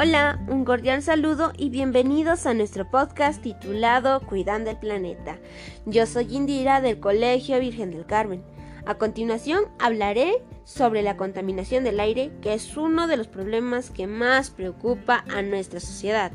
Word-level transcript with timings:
Hola, 0.00 0.38
un 0.46 0.64
cordial 0.64 1.02
saludo 1.02 1.52
y 1.56 1.70
bienvenidos 1.70 2.46
a 2.46 2.54
nuestro 2.54 2.88
podcast 2.88 3.42
titulado 3.42 4.20
Cuidando 4.20 4.70
el 4.70 4.76
Planeta. 4.76 5.38
Yo 5.86 6.06
soy 6.06 6.36
Indira 6.36 6.80
del 6.80 7.00
Colegio 7.00 7.58
Virgen 7.58 7.90
del 7.90 8.06
Carmen. 8.06 8.44
A 8.86 8.94
continuación 8.94 9.64
hablaré 9.80 10.44
sobre 10.62 11.02
la 11.02 11.16
contaminación 11.16 11.82
del 11.82 11.98
aire, 11.98 12.30
que 12.42 12.54
es 12.54 12.76
uno 12.76 13.08
de 13.08 13.16
los 13.16 13.26
problemas 13.26 13.90
que 13.90 14.06
más 14.06 14.50
preocupa 14.50 15.24
a 15.34 15.42
nuestra 15.42 15.80
sociedad. 15.80 16.30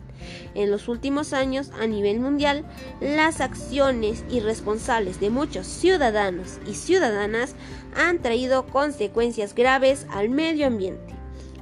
En 0.56 0.70
los 0.70 0.90
últimos 0.90 1.32
años, 1.32 1.72
a 1.80 1.88
nivel 1.88 2.20
mundial, 2.20 2.66
las 3.00 3.40
acciones 3.40 4.26
irresponsables 4.30 5.22
de 5.22 5.30
muchos 5.30 5.68
ciudadanos 5.68 6.60
y 6.68 6.74
ciudadanas 6.74 7.56
han 7.96 8.22
traído 8.22 8.66
consecuencias 8.66 9.56
graves 9.56 10.06
al 10.12 10.28
medio 10.28 10.68
ambiente. 10.68 11.13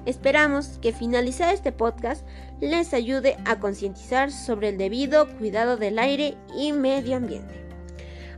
Esperamos 0.05 0.79
que 0.81 0.93
finalizar 0.93 1.53
este 1.53 1.71
podcast 1.71 2.25
les 2.59 2.93
ayude 2.93 3.37
a 3.45 3.59
concientizar 3.59 4.31
sobre 4.31 4.69
el 4.69 4.77
debido 4.77 5.27
cuidado 5.37 5.77
del 5.77 5.99
aire 5.99 6.35
y 6.57 6.73
medio 6.73 7.17
ambiente. 7.17 7.53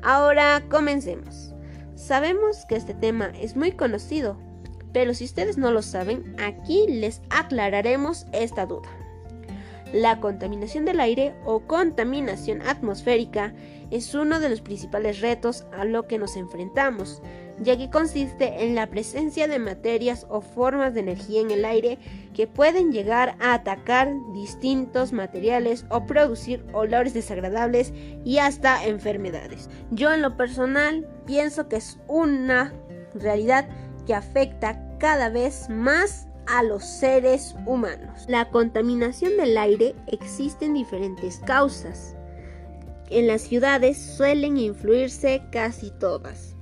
Ahora 0.01 0.61
comencemos. 0.69 1.53
Sabemos 1.95 2.65
que 2.67 2.75
este 2.75 2.93
tema 2.93 3.31
es 3.39 3.55
muy 3.55 3.71
conocido, 3.71 4.37
pero 4.91 5.13
si 5.13 5.23
ustedes 5.23 5.57
no 5.57 5.71
lo 5.71 5.81
saben, 5.81 6.35
aquí 6.37 6.85
les 6.89 7.21
aclararemos 7.29 8.25
esta 8.33 8.65
duda. 8.65 8.89
La 9.93 10.19
contaminación 10.19 10.83
del 10.83 10.99
aire 10.99 11.33
o 11.45 11.61
contaminación 11.61 12.61
atmosférica 12.63 13.53
es 13.89 14.13
uno 14.15 14.41
de 14.41 14.49
los 14.49 14.59
principales 14.59 15.21
retos 15.21 15.65
a 15.71 15.85
lo 15.85 16.07
que 16.07 16.17
nos 16.17 16.35
enfrentamos 16.35 17.21
ya 17.59 17.77
que 17.77 17.89
consiste 17.89 18.63
en 18.63 18.75
la 18.75 18.87
presencia 18.87 19.47
de 19.47 19.59
materias 19.59 20.25
o 20.29 20.41
formas 20.41 20.93
de 20.93 21.01
energía 21.01 21.41
en 21.41 21.51
el 21.51 21.65
aire 21.65 21.99
que 22.33 22.47
pueden 22.47 22.91
llegar 22.91 23.35
a 23.39 23.53
atacar 23.53 24.11
distintos 24.33 25.13
materiales 25.13 25.85
o 25.89 26.05
producir 26.05 26.65
olores 26.73 27.13
desagradables 27.13 27.93
y 28.23 28.39
hasta 28.39 28.85
enfermedades. 28.85 29.69
Yo 29.91 30.13
en 30.13 30.21
lo 30.21 30.35
personal 30.37 31.07
pienso 31.25 31.67
que 31.67 31.77
es 31.77 31.99
una 32.07 32.73
realidad 33.13 33.67
que 34.05 34.13
afecta 34.13 34.81
cada 34.97 35.29
vez 35.29 35.69
más 35.69 36.27
a 36.47 36.63
los 36.63 36.83
seres 36.83 37.55
humanos. 37.65 38.25
La 38.27 38.49
contaminación 38.49 39.37
del 39.37 39.57
aire 39.57 39.95
existe 40.07 40.65
en 40.65 40.73
diferentes 40.73 41.39
causas. 41.39 42.15
En 43.09 43.27
las 43.27 43.41
ciudades 43.41 43.97
suelen 43.97 44.57
influirse 44.57 45.41
casi 45.51 45.91
todas. 45.91 46.52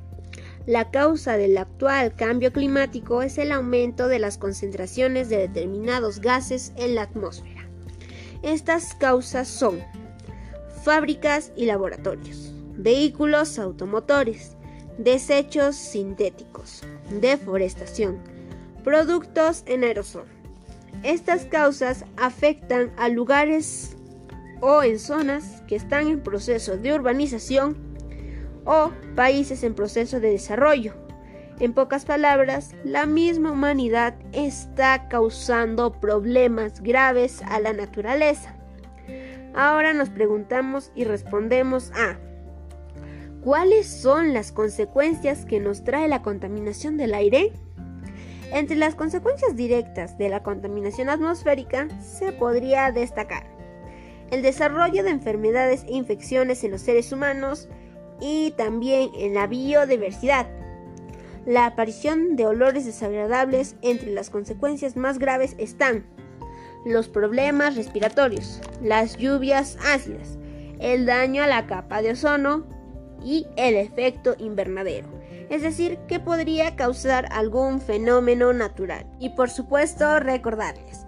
La 0.67 0.91
causa 0.91 1.37
del 1.37 1.57
actual 1.57 2.13
cambio 2.15 2.53
climático 2.53 3.23
es 3.23 3.39
el 3.39 3.51
aumento 3.51 4.07
de 4.07 4.19
las 4.19 4.37
concentraciones 4.37 5.27
de 5.27 5.37
determinados 5.37 6.19
gases 6.21 6.71
en 6.75 6.93
la 6.93 7.03
atmósfera. 7.03 7.67
Estas 8.43 8.93
causas 8.93 9.47
son 9.47 9.79
fábricas 10.83 11.51
y 11.55 11.65
laboratorios, 11.65 12.53
vehículos 12.75 13.57
automotores, 13.57 14.55
desechos 14.99 15.75
sintéticos, 15.75 16.83
deforestación, 17.19 18.19
productos 18.83 19.63
en 19.65 19.83
aerosol. 19.83 20.25
Estas 21.01 21.45
causas 21.45 22.05
afectan 22.17 22.91
a 22.97 23.09
lugares 23.09 23.95
o 24.59 24.83
en 24.83 24.99
zonas 24.99 25.63
que 25.67 25.75
están 25.75 26.07
en 26.07 26.21
proceso 26.21 26.77
de 26.77 26.93
urbanización 26.93 27.90
o 28.65 28.91
países 29.15 29.63
en 29.63 29.73
proceso 29.73 30.19
de 30.19 30.31
desarrollo. 30.31 30.93
En 31.59 31.73
pocas 31.73 32.05
palabras, 32.05 32.73
la 32.83 33.05
misma 33.05 33.51
humanidad 33.51 34.15
está 34.31 35.07
causando 35.09 35.99
problemas 35.99 36.81
graves 36.81 37.41
a 37.47 37.59
la 37.59 37.73
naturaleza. 37.73 38.55
Ahora 39.53 39.93
nos 39.93 40.09
preguntamos 40.09 40.91
y 40.95 41.03
respondemos 41.03 41.91
a 41.91 42.17
¿Cuáles 43.43 43.87
son 43.87 44.33
las 44.33 44.51
consecuencias 44.51 45.45
que 45.45 45.59
nos 45.59 45.83
trae 45.83 46.07
la 46.07 46.21
contaminación 46.21 46.97
del 46.97 47.13
aire? 47.15 47.51
Entre 48.51 48.75
las 48.75 48.95
consecuencias 48.95 49.55
directas 49.55 50.17
de 50.17 50.29
la 50.29 50.43
contaminación 50.43 51.09
atmosférica 51.09 51.87
se 51.99 52.33
podría 52.33 52.91
destacar 52.91 53.51
el 54.31 54.41
desarrollo 54.41 55.03
de 55.03 55.09
enfermedades 55.09 55.83
e 55.83 55.93
infecciones 55.93 56.63
en 56.63 56.71
los 56.71 56.81
seres 56.81 57.11
humanos, 57.11 57.67
y 58.21 58.51
también 58.51 59.09
en 59.15 59.33
la 59.33 59.47
biodiversidad. 59.47 60.47
La 61.45 61.65
aparición 61.65 62.35
de 62.35 62.45
olores 62.45 62.85
desagradables 62.85 63.75
entre 63.81 64.11
las 64.11 64.29
consecuencias 64.29 64.95
más 64.95 65.17
graves 65.17 65.55
están 65.57 66.05
los 66.85 67.09
problemas 67.09 67.75
respiratorios, 67.75 68.61
las 68.81 69.17
lluvias 69.17 69.77
ácidas, 69.93 70.37
el 70.79 71.05
daño 71.05 71.43
a 71.43 71.47
la 71.47 71.67
capa 71.67 72.01
de 72.01 72.11
ozono 72.11 72.65
y 73.23 73.47
el 73.55 73.75
efecto 73.75 74.35
invernadero, 74.37 75.07
es 75.49 75.61
decir, 75.61 75.99
que 76.07 76.19
podría 76.19 76.75
causar 76.75 77.27
algún 77.31 77.81
fenómeno 77.81 78.53
natural. 78.53 79.05
Y 79.19 79.29
por 79.29 79.49
supuesto 79.49 80.19
recordarles 80.19 81.05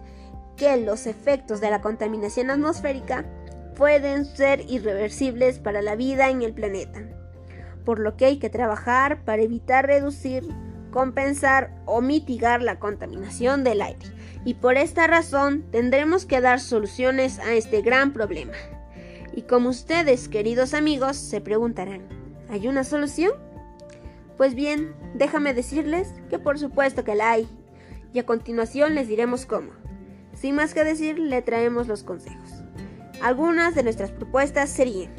que 0.57 0.77
los 0.77 1.07
efectos 1.07 1.61
de 1.61 1.71
la 1.71 1.81
contaminación 1.81 2.49
atmosférica 2.49 3.25
pueden 3.73 4.25
ser 4.25 4.61
irreversibles 4.69 5.59
para 5.59 5.81
la 5.81 5.95
vida 5.95 6.29
en 6.29 6.41
el 6.41 6.53
planeta, 6.53 7.01
por 7.85 7.99
lo 7.99 8.15
que 8.15 8.25
hay 8.25 8.37
que 8.37 8.49
trabajar 8.49 9.23
para 9.25 9.41
evitar 9.41 9.85
reducir, 9.85 10.43
compensar 10.91 11.73
o 11.85 12.01
mitigar 12.01 12.61
la 12.61 12.79
contaminación 12.79 13.63
del 13.63 13.81
aire. 13.81 14.05
Y 14.45 14.55
por 14.55 14.77
esta 14.77 15.07
razón 15.07 15.63
tendremos 15.71 16.25
que 16.25 16.41
dar 16.41 16.59
soluciones 16.59 17.39
a 17.39 17.53
este 17.53 17.81
gran 17.81 18.13
problema. 18.13 18.53
Y 19.35 19.43
como 19.43 19.69
ustedes, 19.69 20.27
queridos 20.27 20.73
amigos, 20.73 21.17
se 21.17 21.41
preguntarán, 21.41 22.03
¿hay 22.49 22.67
una 22.67 22.83
solución? 22.83 23.31
Pues 24.37 24.53
bien, 24.55 24.93
déjame 25.15 25.53
decirles 25.53 26.13
que 26.29 26.39
por 26.39 26.59
supuesto 26.59 27.03
que 27.03 27.15
la 27.15 27.31
hay. 27.31 27.47
Y 28.13 28.19
a 28.19 28.25
continuación 28.25 28.93
les 28.93 29.07
diremos 29.07 29.45
cómo. 29.45 29.71
Sin 30.33 30.55
más 30.55 30.73
que 30.73 30.83
decir, 30.83 31.17
le 31.17 31.41
traemos 31.41 31.87
los 31.87 32.03
consejos. 32.03 32.62
Algunas 33.21 33.75
de 33.75 33.83
nuestras 33.83 34.11
propuestas 34.11 34.69
serían 34.69 35.13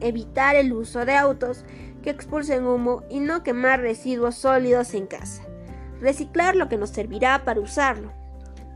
evitar 0.00 0.56
el 0.56 0.72
uso 0.72 1.04
de 1.04 1.16
autos 1.16 1.64
que 2.02 2.10
expulsen 2.10 2.66
humo 2.66 3.02
y 3.08 3.20
no 3.20 3.42
quemar 3.42 3.80
residuos 3.80 4.34
sólidos 4.36 4.94
en 4.94 5.06
casa. 5.06 5.42
Reciclar 6.00 6.54
lo 6.56 6.68
que 6.68 6.76
nos 6.76 6.90
servirá 6.90 7.44
para 7.44 7.60
usarlo. 7.60 8.12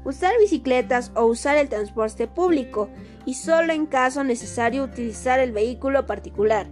Usar 0.04 0.32
bicicletas 0.38 1.12
o 1.14 1.26
usar 1.26 1.56
el 1.58 1.68
transporte 1.68 2.26
público 2.26 2.88
y 3.26 3.34
solo 3.34 3.72
en 3.72 3.86
caso 3.86 4.24
necesario 4.24 4.84
utilizar 4.84 5.38
el 5.38 5.52
vehículo 5.52 6.06
particular. 6.06 6.66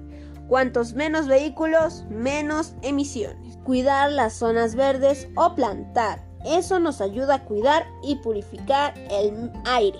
Cuantos 0.48 0.94
menos 0.94 1.26
vehículos, 1.26 2.04
menos 2.08 2.74
emisiones. 2.82 3.58
Cuidar 3.64 4.12
las 4.12 4.34
zonas 4.34 4.76
verdes 4.76 5.28
o 5.34 5.54
plantar. 5.54 6.24
Eso 6.47 6.78
nos 6.78 7.00
ayuda 7.00 7.34
a 7.34 7.44
cuidar 7.44 7.84
y 8.03 8.16
purificar 8.16 8.94
el 9.10 9.50
aire. 9.64 9.98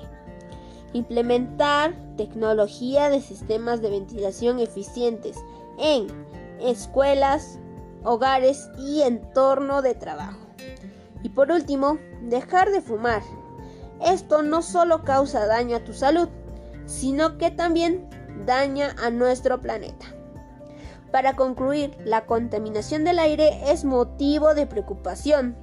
Implementar 0.97 1.95
tecnología 2.17 3.11
de 3.11 3.21
sistemas 3.21 3.83
de 3.83 3.91
ventilación 3.91 4.61
eficientes 4.61 5.37
en 5.79 6.07
escuelas, 6.59 7.59
hogares 8.03 8.71
y 8.79 9.03
entorno 9.03 9.83
de 9.83 9.95
trabajo. 9.95 10.39
Y 11.23 11.29
por 11.29 11.53
último, 11.53 11.99
dejar 12.23 12.71
de 12.71 12.81
fumar. 12.81 13.21
Esto 14.03 14.43
no 14.43 14.63
solo 14.63 15.05
causa 15.05 15.45
daño 15.45 15.77
a 15.77 15.85
tu 15.85 15.93
salud, 15.93 16.31
sino 16.87 17.37
que 17.37 17.51
también 17.51 18.09
daña 18.47 18.97
a 19.05 19.11
nuestro 19.11 19.61
planeta. 19.61 20.07
Para 21.13 21.37
concluir, 21.37 21.95
la 22.07 22.25
contaminación 22.25 23.05
del 23.05 23.19
aire 23.19 23.71
es 23.71 23.85
motivo 23.85 24.55
de 24.55 24.67
preocupación. 24.67 25.57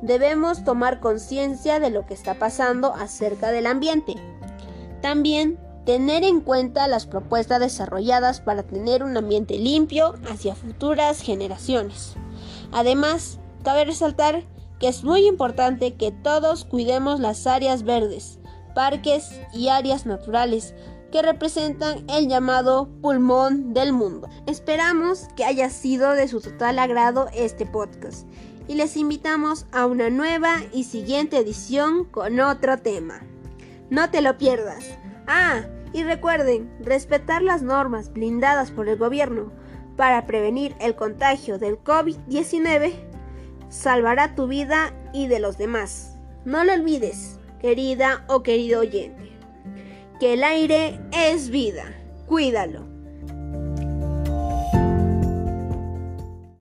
Debemos 0.00 0.62
tomar 0.62 1.00
conciencia 1.00 1.80
de 1.80 1.90
lo 1.90 2.06
que 2.06 2.14
está 2.14 2.34
pasando 2.34 2.94
acerca 2.94 3.50
del 3.50 3.66
ambiente 3.66 4.14
también 5.06 5.56
tener 5.84 6.24
en 6.24 6.40
cuenta 6.40 6.88
las 6.88 7.06
propuestas 7.06 7.60
desarrolladas 7.60 8.40
para 8.40 8.64
tener 8.64 9.04
un 9.04 9.16
ambiente 9.16 9.56
limpio 9.56 10.16
hacia 10.28 10.56
futuras 10.56 11.20
generaciones. 11.20 12.16
Además, 12.72 13.38
cabe 13.62 13.84
resaltar 13.84 14.42
que 14.80 14.88
es 14.88 15.04
muy 15.04 15.24
importante 15.28 15.94
que 15.94 16.10
todos 16.10 16.64
cuidemos 16.64 17.20
las 17.20 17.46
áreas 17.46 17.84
verdes, 17.84 18.40
parques 18.74 19.40
y 19.54 19.68
áreas 19.68 20.06
naturales 20.06 20.74
que 21.12 21.22
representan 21.22 22.04
el 22.10 22.26
llamado 22.26 22.88
pulmón 23.00 23.74
del 23.74 23.92
mundo. 23.92 24.28
Esperamos 24.48 25.28
que 25.36 25.44
haya 25.44 25.70
sido 25.70 26.14
de 26.14 26.26
su 26.26 26.40
total 26.40 26.80
agrado 26.80 27.28
este 27.32 27.64
podcast 27.64 28.26
y 28.66 28.74
les 28.74 28.96
invitamos 28.96 29.66
a 29.70 29.86
una 29.86 30.10
nueva 30.10 30.56
y 30.72 30.82
siguiente 30.82 31.38
edición 31.38 32.06
con 32.06 32.40
otro 32.40 32.78
tema. 32.78 33.22
No 33.90 34.10
te 34.10 34.20
lo 34.20 34.38
pierdas. 34.38 34.98
Ah, 35.26 35.62
y 35.92 36.02
recuerden, 36.02 36.70
respetar 36.80 37.42
las 37.42 37.62
normas 37.62 38.12
blindadas 38.12 38.70
por 38.70 38.88
el 38.88 38.96
gobierno 38.96 39.52
para 39.96 40.26
prevenir 40.26 40.74
el 40.80 40.94
contagio 40.94 41.58
del 41.58 41.78
COVID-19 41.82 42.92
salvará 43.68 44.34
tu 44.34 44.46
vida 44.46 44.92
y 45.12 45.26
de 45.26 45.40
los 45.40 45.58
demás. 45.58 46.16
No 46.44 46.64
lo 46.64 46.72
olvides. 46.72 47.38
querida 47.60 48.22
o 48.28 48.42
querido 48.42 48.80
oyente, 48.80 49.32
que 50.20 50.34
el 50.34 50.44
aire 50.44 51.00
es 51.10 51.48
vida. 51.48 51.84
Cuídalo. 52.26 52.95